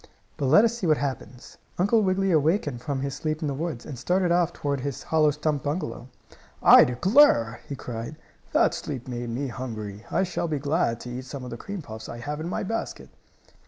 [0.35, 1.59] But let us see what happens.
[1.77, 5.29] Uncle Wiggily awakened from his sleep in the woods, and started off toward his hollow
[5.29, 6.07] stump bungalow.
[6.63, 8.15] "I declare!" he cried.
[8.51, 10.03] "That sleep made me hungry.
[10.09, 12.63] I shall be glad to eat some of the cream puffs I have in my
[12.63, 13.11] basket."